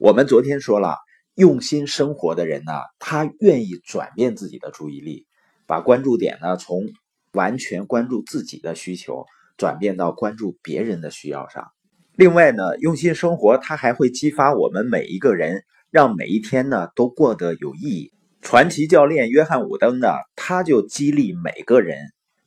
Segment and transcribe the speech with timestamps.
[0.00, 0.94] 我们昨天说了，
[1.34, 5.26] 用心生活的人呢，他愿意转变自己的注意力，
[5.66, 6.86] 把关注点呢从
[7.32, 9.26] 完全关注自己的需求，
[9.56, 11.72] 转变到关注别人的需要上。
[12.14, 18.12] 另外呢，用心生活，它还会激发我们每一个人，让每一天呢都过得有意义。
[18.40, 20.06] 传奇教练约翰伍登呢，
[20.36, 21.98] 他就激励每个人，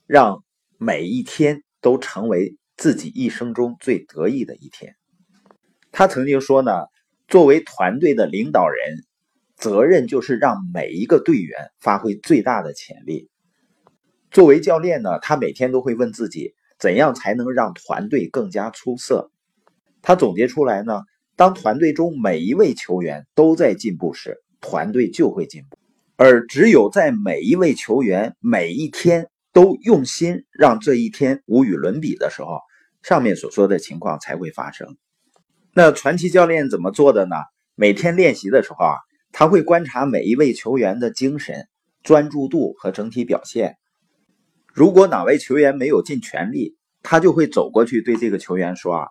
[0.07, 0.41] 让
[0.77, 4.95] 每一天都成为自己一生中最得意的一天。
[5.91, 6.71] 他曾经说呢，
[7.31, 9.05] 作为团队的领导人，
[9.55, 13.29] 责任就是让每一个队员发挥最大的潜力。
[14.31, 19.31] 作为教练呢，他每天都会问自己，怎样才能让团队更加出色。
[20.01, 21.03] 他总结出来呢，
[21.37, 25.77] 当团队中每一位球员都在进步时，团队就会进步；
[26.17, 32.59] 而只有在每一位球员每一天都用心让这一天无与伦比的时候，
[33.01, 34.97] 上面所说的情况才会发生。
[35.73, 37.35] 那传奇教练怎么做的呢？
[37.75, 38.97] 每天练习的时候啊，
[39.31, 41.67] 他会观察每一位球员的精神、
[42.03, 43.77] 专注度和整体表现。
[44.73, 49.07] 如果哪位球员没有尽全力，他就会走过去对这个球员说啊。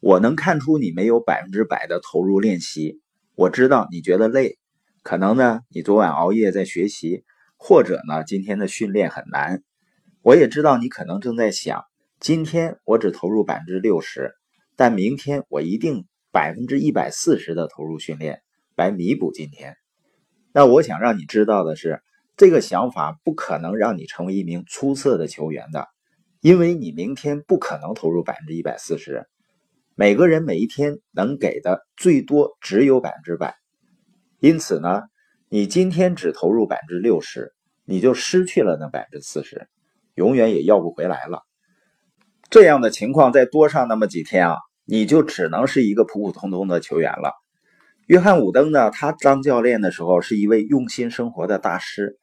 [0.00, 3.00] 我能看出你没有百分之百的投入练习，
[3.34, 4.56] 我知道你觉得累，
[5.02, 7.24] 可能呢你昨晚熬夜在学习，
[7.56, 9.64] 或者呢今天的训练很难。
[10.22, 11.82] 我也知道你可能正在想，
[12.20, 14.36] 今天我只投入百分之六十，
[14.78, 18.42] 但明天我一定百分之一百四十的投入训练
[18.76, 19.74] 来弥补今天。
[20.52, 22.00] 那我想让你知道的是，
[22.36, 25.88] 这个想法不可能让你成为一名出色的球员的，
[26.40, 29.26] 因为你明天不可能投入百分之一百四十。
[29.96, 33.56] 每个人每一天能给的最多只有百分之百，
[34.38, 35.02] 因此呢，
[35.48, 37.52] 你今天只投入百分之六十，
[37.84, 39.68] 你就失去了那百分之四十，
[40.14, 41.42] 永远也要不回来了。
[42.48, 44.56] 这样的情况再多上那么几天啊，
[44.90, 47.34] 你就只能是一个普普通通的球员了。
[48.06, 52.16] 约翰伍登呢，他当教练的时候是一位用心生活的大师，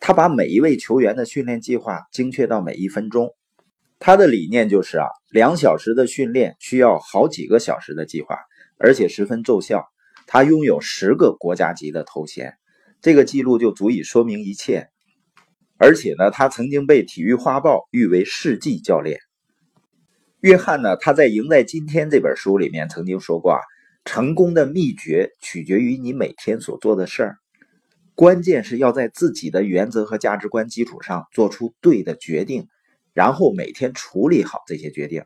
[0.00, 3.28] 他把每一位球员的训练计划精确到每一分钟。
[3.98, 8.38] 他的理念就是啊，两小时的训练需要好几个小时的计划，
[8.78, 9.84] 而且十分奏效。
[10.26, 12.54] 他拥有十个国家级的头衔，
[13.02, 14.88] 这个记录就足以说明一切。
[15.76, 19.18] 而且呢，他曾经被《体育画报》誉为世纪教练。
[20.40, 23.60] 约翰呢，他在《赢在今天》这本书里面曾经说过啊，
[24.04, 27.36] 成功的秘诀取决于你每天所做的事儿，
[28.14, 32.68] 关键是要在自己的原则和价值观基础上做出对的决定。
[33.14, 35.24] 然后每天处理好这些决定。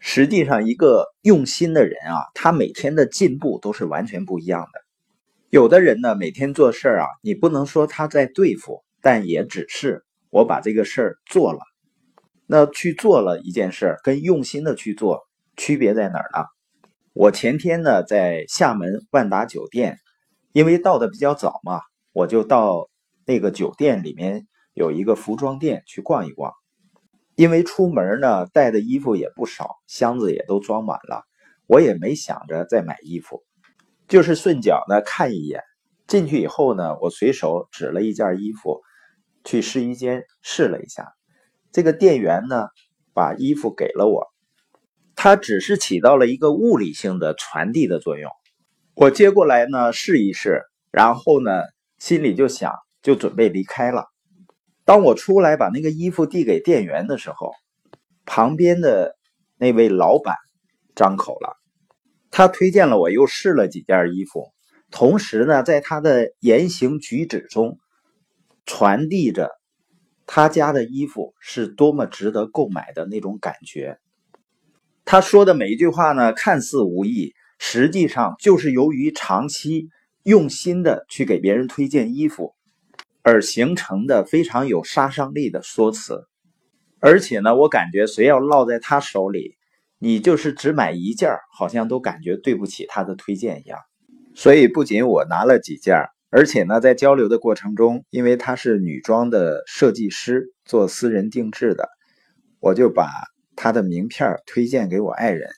[0.00, 4.80] 实际上，一个用心的人啊，他每天的进步都是完全不一样的。
[5.50, 11.60] 有的人呢，每天做事啊，你不能说他在对付，但也只是我把这个事儿做了。
[12.52, 15.22] 那去做了一件事，跟用心的去做
[15.56, 16.44] 区别在哪儿呢？
[17.14, 19.96] 我前天呢，在厦门万达酒店，
[20.52, 21.80] 因为到的比较早嘛，
[22.12, 22.90] 我就到
[23.24, 26.52] 那个酒店里面有一个服装店去逛一逛。
[27.36, 31.22] 因为出门呢，带的衣服也不少，箱子也都装满了，
[31.66, 33.42] 我也没想着再买衣服，
[34.08, 35.62] 就是顺脚呢看一眼。
[36.06, 38.82] 进去以后呢，我随手指了一件衣服，
[39.42, 41.14] 去试衣间试了一下。
[41.72, 42.68] 这个店员呢，
[43.14, 44.26] 把衣服给了我，
[45.16, 48.30] 他只是起到了一个物理性的传递的作用。
[48.94, 51.62] 我接过来呢试一试，然后呢
[51.98, 54.04] 心里就想，就准备离开了。
[54.84, 57.52] 当我出来把那个衣服递给店员的时候，
[58.26, 59.16] 旁边的
[59.56, 60.36] 那位老板
[60.94, 61.56] 张口了，
[62.30, 64.52] 他推荐了我又试了几件衣服，
[64.90, 67.78] 同时呢，在他的言行举止中
[68.66, 69.50] 传递着
[70.34, 73.98] 他家的衣服是多么值得购买的那种感觉。
[75.04, 79.90] 他说的每一句话呢，看似无意，实际上就是由于长期
[80.22, 82.54] 用心的去给别人推荐衣服。
[83.20, 86.26] 而形成的非常有杀伤力的说辞，
[86.98, 89.58] 而且呢，我感觉谁要落在他手里，
[89.98, 93.78] 你就是只买一件好像都感觉对不起他的推荐一样。
[94.34, 95.94] 所以不仅我拿了几件，
[96.34, 101.90] 而且呢，在交流的过程中，因为她是女装的设计师，做私人定制的，
[102.58, 103.10] 我就把
[103.54, 105.50] 她的名片推荐给我爱人，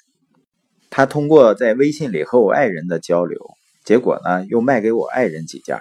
[0.90, 3.38] 他通过在微信里和我爱人的交流，
[3.84, 5.78] 结果呢，又卖给我爱人几件。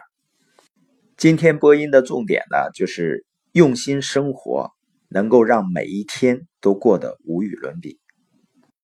[1.17, 4.69] 今天播音的重点呢，就是用心生活，
[5.09, 7.99] 能够让每一天都过得无与伦比。